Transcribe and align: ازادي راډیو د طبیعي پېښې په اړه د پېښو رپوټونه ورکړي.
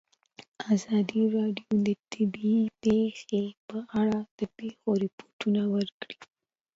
ازادي 0.73 1.21
راډیو 1.35 1.73
د 1.87 1.89
طبیعي 2.13 2.61
پېښې 2.81 3.43
په 3.67 3.77
اړه 4.01 4.19
د 4.39 4.41
پېښو 4.57 4.89
رپوټونه 5.03 5.61
ورکړي. 5.75 6.17